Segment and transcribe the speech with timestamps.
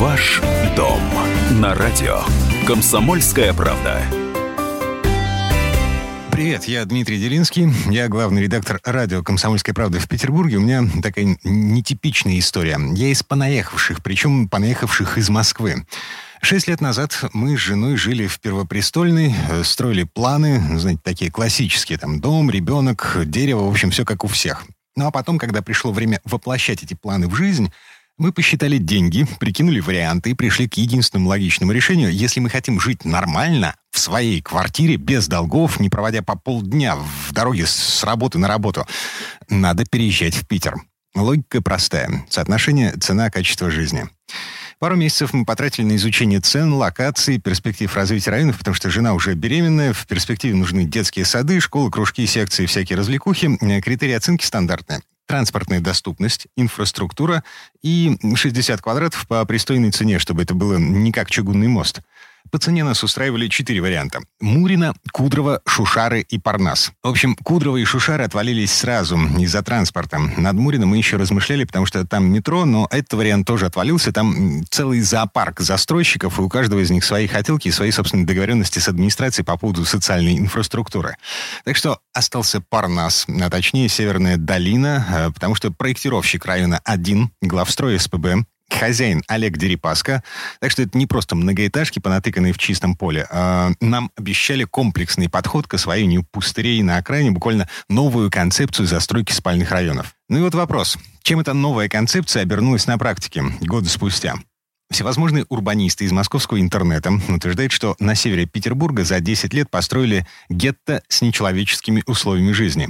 [0.00, 0.40] Ваш
[0.74, 0.98] дом
[1.60, 2.22] на радио.
[2.66, 4.02] Комсомольская правда.
[6.32, 10.56] Привет, я Дмитрий Делинский, я главный редактор радио «Комсомольская правда» в Петербурге.
[10.56, 12.78] У меня такая нетипичная история.
[12.94, 15.84] Я из понаехавших, причем понаехавших из Москвы.
[16.40, 21.98] Шесть лет назад мы с женой жили в Первопрестольной, э, строили планы, знаете, такие классические,
[21.98, 24.64] там, дом, ребенок, дерево, в общем, все как у всех.
[24.96, 27.70] Ну а потом, когда пришло время воплощать эти планы в жизнь,
[28.20, 32.12] мы посчитали деньги, прикинули варианты и пришли к единственному логичному решению.
[32.12, 37.32] Если мы хотим жить нормально, в своей квартире, без долгов, не проводя по полдня в
[37.32, 38.86] дороге с работы на работу,
[39.48, 40.76] надо переезжать в Питер.
[41.14, 42.24] Логика простая.
[42.28, 44.08] Соотношение цена-качество жизни.
[44.78, 49.34] Пару месяцев мы потратили на изучение цен, локаций, перспектив развития районов, потому что жена уже
[49.34, 53.56] беременная, в перспективе нужны детские сады, школы, кружки, секции, всякие развлекухи.
[53.82, 55.00] Критерии оценки стандартные
[55.30, 57.44] транспортная доступность, инфраструктура
[57.82, 62.00] и 60 квадратов по пристойной цене, чтобы это было не как чугунный мост.
[62.50, 64.20] По цене нас устраивали четыре варианта.
[64.40, 66.92] Мурина, Кудрово, Шушары и Парнас.
[67.02, 70.18] В общем, Кудрово и Шушары отвалились сразу из-за транспорта.
[70.18, 74.12] Над Мурино мы еще размышляли, потому что там метро, но этот вариант тоже отвалился.
[74.12, 78.80] Там целый зоопарк застройщиков, и у каждого из них свои хотелки и свои собственные договоренности
[78.80, 81.16] с администрацией по поводу социальной инфраструктуры.
[81.64, 87.98] Так что остался Парнас, а точнее Северная долина, э, потому что проектировщик района 1, главстрой
[87.98, 90.22] СПБ, хозяин Олег Дерипаска.
[90.60, 93.26] Так что это не просто многоэтажки, понатыканные в чистом поле.
[93.30, 99.70] А нам обещали комплексный подход к освоению пустырей на окраине, буквально новую концепцию застройки спальных
[99.70, 100.14] районов.
[100.28, 100.98] Ну и вот вопрос.
[101.22, 104.36] Чем эта новая концепция обернулась на практике годы спустя?
[104.90, 111.02] Всевозможные урбанисты из московского интернета утверждают, что на севере Петербурга за 10 лет построили гетто
[111.08, 112.88] с нечеловеческими условиями жизни.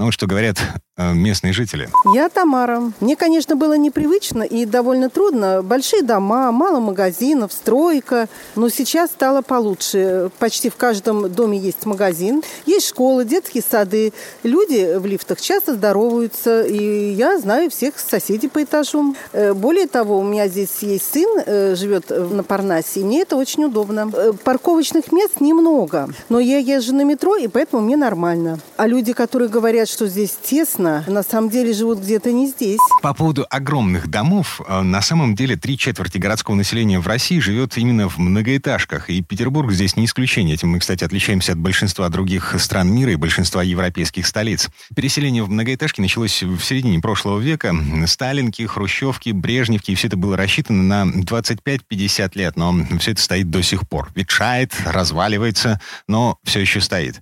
[0.00, 0.56] Ну что говорят
[0.96, 1.90] э, местные жители.
[2.14, 2.90] Я Тамара.
[3.00, 5.62] Мне, конечно, было непривычно и довольно трудно.
[5.62, 8.26] Большие дома, мало магазинов, стройка.
[8.56, 10.30] Но сейчас стало получше.
[10.38, 14.14] Почти в каждом доме есть магазин, есть школы, детские сады.
[14.42, 16.62] Люди в лифтах часто здороваются.
[16.62, 19.14] И я знаю всех соседей по этажу.
[19.34, 23.00] Э, более того, у меня здесь есть сын, э, живет на Парнасе.
[23.00, 24.10] И мне это очень удобно.
[24.44, 26.08] Парковочных мест немного.
[26.30, 28.60] Но я езжу на метро, и поэтому мне нормально.
[28.78, 32.78] А люди, которые говорят, что здесь тесно, на самом деле живут где-то не здесь.
[33.02, 37.76] По поводу огромных домов, э, на самом деле три четверти городского населения в России живет
[37.76, 40.54] именно в многоэтажках, и Петербург здесь не исключение.
[40.54, 44.68] Этим мы, кстати, отличаемся от большинства других стран мира и большинства европейских столиц.
[44.94, 47.74] Переселение в многоэтажки началось в середине прошлого века.
[48.06, 53.62] Сталинки, Хрущевки, Брежневки, все это было рассчитано на 25-50 лет, но все это стоит до
[53.62, 54.10] сих пор.
[54.14, 57.20] Ветшает, разваливается, но все еще стоит.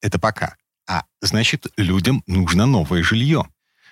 [0.00, 0.56] Это пока.
[0.88, 3.44] А значит, людям нужно новое жилье.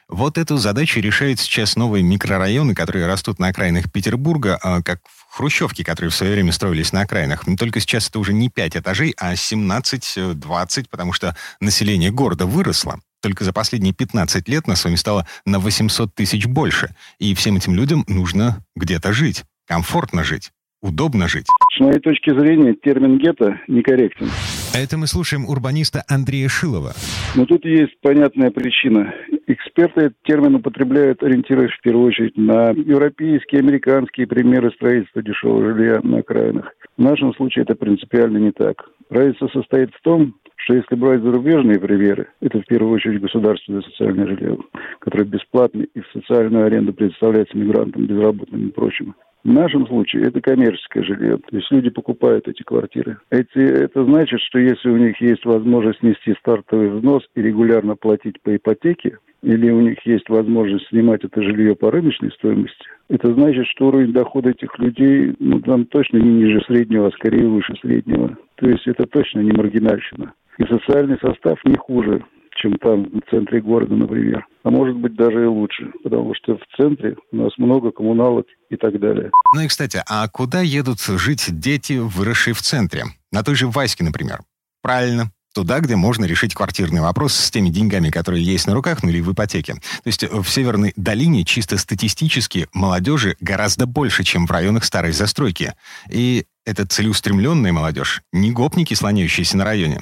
[0.08, 5.34] Вот эту задачу решают сейчас новые микрорайоны, которые растут на окраинах Петербурга, а, как в
[5.36, 7.44] Хрущевке, которые в свое время строились на окраинах.
[7.58, 13.00] Только сейчас это уже не 5 этажей, а 17-20, потому что население города выросло.
[13.22, 16.94] Только за последние 15 лет нас с вами стало на 800 тысяч больше.
[17.18, 20.52] И всем этим людям нужно где-то жить, комфортно жить
[20.84, 21.46] удобно жить.
[21.74, 24.28] С моей точки зрения, термин «гетто» некорректен.
[24.74, 26.92] Это мы слушаем урбаниста Андрея Шилова.
[27.34, 29.12] Но тут есть понятная причина.
[29.46, 36.00] Эксперты этот термин употребляют, ориентируясь в первую очередь на европейские, американские примеры строительства дешевого жилья
[36.02, 36.72] на окраинах.
[36.96, 38.84] В нашем случае это принципиально не так.
[39.10, 44.26] Разница состоит в том, что если брать зарубежные примеры, это в первую очередь государственное социальное
[44.26, 44.58] жилье,
[45.00, 50.40] которое бесплатно и в социальную аренду предоставляется мигрантам, безработным и прочим, в нашем случае это
[50.40, 51.36] коммерческое жилье.
[51.36, 53.18] То есть люди покупают эти квартиры.
[53.30, 58.40] Эти, это значит, что если у них есть возможность нести стартовый взнос и регулярно платить
[58.42, 63.66] по ипотеке, или у них есть возможность снимать это жилье по рыночной стоимости, это значит,
[63.66, 68.38] что уровень дохода этих людей ну, там точно не ниже среднего, а скорее выше среднего.
[68.54, 70.32] То есть это точно не маргинальщина.
[70.56, 72.24] И социальный состав не хуже
[72.56, 74.46] чем там, в центре города, например.
[74.62, 78.76] А может быть даже и лучше, потому что в центре у нас много коммуналок и
[78.76, 79.30] так далее.
[79.54, 83.04] Ну и, кстати, а куда едут жить дети, выросшие в центре?
[83.30, 84.40] На той же Ваське, например.
[84.82, 89.08] Правильно, туда, где можно решить квартирный вопрос с теми деньгами, которые есть на руках, ну
[89.08, 89.74] или в ипотеке.
[89.74, 95.72] То есть в Северной долине чисто статистически молодежи гораздо больше, чем в районах старой застройки.
[96.10, 100.00] И это целеустремленная молодежь, не гопники, слоняющиеся на районе.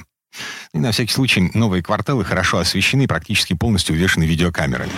[0.73, 4.91] И на всякий случай новые кварталы хорошо освещены и практически полностью увешаны видеокамерами.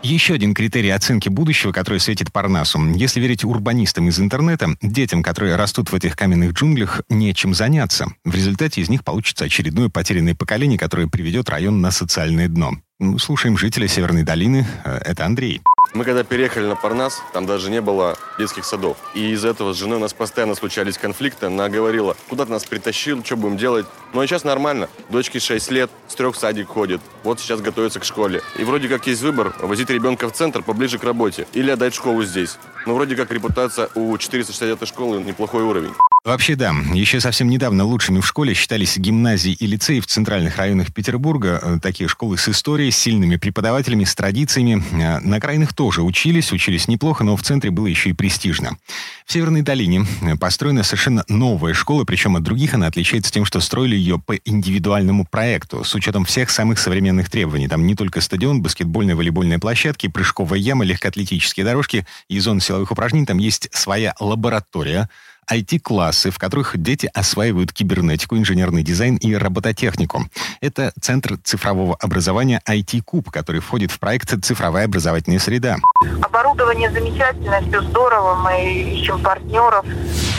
[0.00, 2.78] Еще один критерий оценки будущего, который светит Парнасу.
[2.94, 8.06] Если верить урбанистам из интернета, детям, которые растут в этих каменных джунглях, нечем заняться.
[8.24, 12.74] В результате из них получится очередное потерянное поколение, которое приведет район на социальное дно.
[13.00, 14.66] Ну, слушаем жителя Северной долины.
[14.84, 15.62] Э, это Андрей.
[15.94, 18.98] Мы когда переехали на Парнас, там даже не было детских садов.
[19.14, 21.46] И из-за этого с женой у нас постоянно случались конфликты.
[21.46, 23.86] Она говорила, куда ты нас притащил, что будем делать.
[24.12, 24.88] А сейчас нормально.
[25.10, 27.00] Дочке 6 лет, с трех в садик ходит.
[27.22, 28.42] Вот сейчас готовится к школе.
[28.58, 31.46] И вроде как есть выбор, возить ребенка в центр поближе к работе.
[31.52, 32.58] Или отдать школу здесь.
[32.86, 35.92] Но вроде как репутация у 460 школы неплохой уровень.
[36.24, 36.74] Вообще да.
[36.92, 41.60] Еще совсем недавно лучшими в школе считались гимназии и лицеи в центральных районах Петербурга.
[41.62, 44.82] Э, такие школы с историей, с сильными преподавателями, с традициями.
[44.92, 48.76] Э, на окраинах тоже учились, учились неплохо, но в центре было еще и престижно.
[49.24, 53.60] В Северной долине э, построена совершенно новая школа, причем от других она отличается тем, что
[53.60, 57.68] строили ее по индивидуальному проекту, с учетом всех самых современных требований.
[57.68, 63.26] Там не только стадион, баскетбольные, волейбольные площадки, прыжковая яма, легкоатлетические дорожки и зоны силовых упражнений.
[63.26, 65.08] Там есть своя лаборатория,
[65.50, 70.26] IT-классы, в которых дети осваивают кибернетику, инженерный дизайн и робототехнику.
[70.60, 75.76] Это Центр цифрового образования IT-Куб, который входит в проект «Цифровая образовательная среда».
[76.22, 79.84] Оборудование замечательное, все здорово, мы ищем партнеров.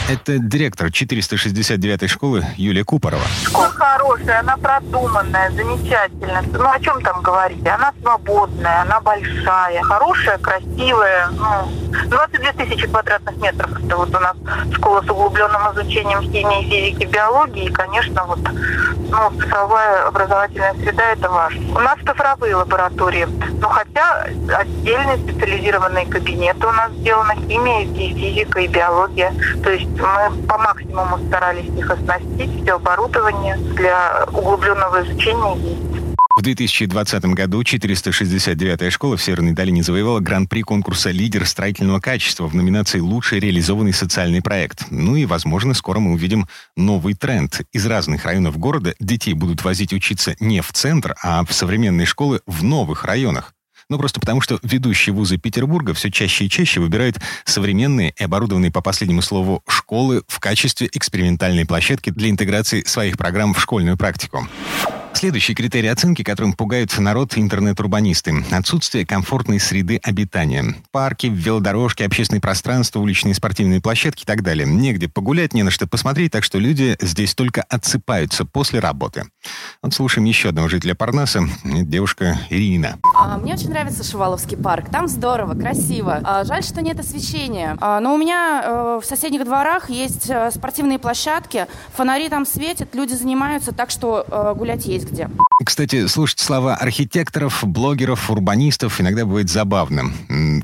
[0.08, 3.22] Это директор 469-й школы Юлия Купорова.
[3.44, 6.42] Школа хорошая, она продуманная, замечательная.
[6.52, 7.64] Ну, о чем там говорить?
[7.66, 11.28] Она свободная, она большая, хорошая, красивая.
[11.30, 13.70] Ну, 22 тысячи квадратных метров.
[13.84, 14.36] Это вот у нас
[14.74, 17.64] школа с углубленным изучением химии, физики, биологии.
[17.64, 18.38] И, конечно, вот
[19.10, 21.60] ну, цифровая образовательная среда– это важно.
[21.74, 23.26] У нас цифровые лаборатории.
[23.60, 24.26] Ну, хотя
[24.56, 29.32] отдельные специализированные кабинеты у нас сделаны химия, и физика, и биология.
[29.62, 35.79] То есть мы по максимуму старались их оснастить, все оборудование для углубленного изучения.
[36.40, 42.54] В 2020 году 469-я школа в Северной долине завоевала гран-при конкурса «Лидер строительного качества» в
[42.54, 44.86] номинации «Лучший реализованный социальный проект».
[44.88, 46.48] Ну и, возможно, скоро мы увидим
[46.78, 47.60] новый тренд.
[47.72, 52.40] Из разных районов города детей будут возить учиться не в центр, а в современные школы
[52.46, 53.52] в новых районах.
[53.90, 58.70] Ну, просто потому, что ведущие вузы Петербурга все чаще и чаще выбирают современные и оборудованные
[58.70, 64.48] по последнему слову школы в качестве экспериментальной площадки для интеграции своих программ в школьную практику.
[65.12, 70.76] Следующий критерий оценки, которым пугают народ интернет-урбанисты– отсутствие комфортной среды обитания.
[70.92, 74.66] Парки, велодорожки, общественные пространства, уличные спортивные площадки и так далее.
[74.66, 79.24] Негде погулять, не на что посмотреть, так что люди здесь только отсыпаются после работы.
[79.82, 82.98] Вот слушаем еще одного жителя Парнаса, девушка Ирина.
[83.14, 84.90] А, мне очень нравится Шуваловский парк.
[84.90, 86.20] Там здорово, красиво.
[86.24, 87.76] А, жаль, что нет освещения.
[87.80, 92.94] А, но у меня э, в соседних дворах есть э, спортивные площадки, фонари там светят,
[92.94, 95.28] люди занимаются, так что э, гулять есть есть где.
[95.64, 100.14] Кстати, слушать слова архитекторов, блогеров, урбанистов иногда бывает забавным.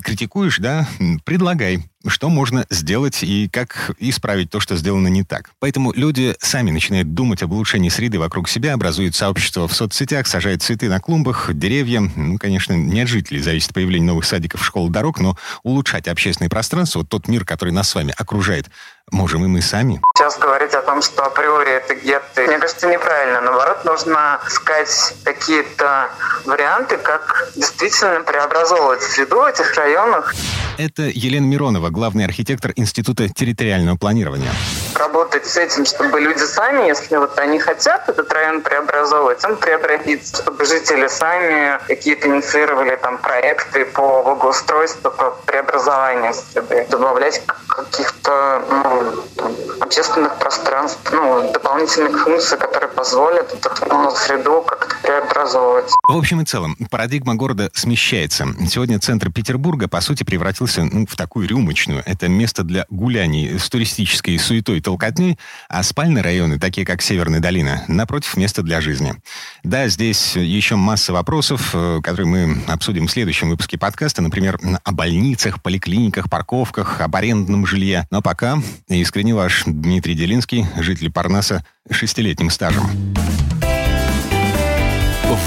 [0.03, 0.89] Критикуешь, да?
[1.25, 5.51] Предлагай что можно сделать и как исправить то, что сделано не так.
[5.61, 10.63] Поэтому люди сами начинают думать об улучшении среды вокруг себя, образуют сообщества в соцсетях, сажают
[10.63, 12.01] цветы на клумбах, деревья.
[12.01, 17.01] Ну, конечно, не от жителей зависит появление новых садиков, школ, дорог, но улучшать общественное пространство,
[17.01, 18.67] вот тот мир, который нас с вами окружает,
[19.11, 20.01] можем и мы сами.
[20.17, 23.41] Сейчас говорить о том, что априори это гетто, мне кажется, неправильно.
[23.41, 26.11] Наоборот, нужно искать какие-то
[26.45, 30.35] варианты, как действительно преобразовывать среду в этих районах.
[30.79, 34.51] Это Елена Миронова, главный архитектор Института территориального планирования.
[34.95, 40.43] Работать с этим, чтобы люди сами, если вот они хотят этот район преобразовывать, он преобразится,
[40.43, 47.43] чтобы жители сами какие-то инициировали там проекты по благоустройству, по преобразованию среды, добавлять
[47.77, 55.91] каких-то ну, общественных пространств, ну, дополнительных функций, которые позволят эту ну, среду как-то преобразовывать.
[56.09, 58.47] В общем и целом, парадигма города смещается.
[58.69, 62.03] Сегодня центр Петербурга, по сути, превратился ну, в такую рюмочную.
[62.07, 67.41] Это место для гуляний с туристической суетой и толкотней, а спальные районы, такие как Северная
[67.41, 69.15] долина, напротив, место для жизни.
[69.63, 74.93] Да, здесь еще масса вопросов, э, которые мы обсудим в следующем выпуске подкаста, например, о
[74.93, 78.07] больницах, поликлиниках, парковках, об арендном жилье.
[78.11, 78.59] Но пока
[78.89, 82.85] искренне ваш Дмитрий Делинский, житель Парнаса, шестилетним стажем.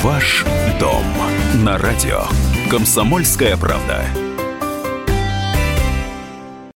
[0.04, 0.46] Ваш
[0.80, 1.04] дом
[1.56, 2.24] на радио.
[2.70, 4.06] Комсомольская правда.